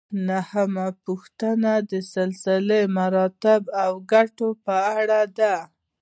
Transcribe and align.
نهمه 0.29 0.87
پوښتنه 1.05 1.71
د 1.89 1.91
سلسله 2.15 2.79
مراتبو 2.97 3.69
او 3.83 3.91
ګټو 4.11 4.49
په 4.65 4.75
اړه 4.99 5.21
ده. 5.37 5.55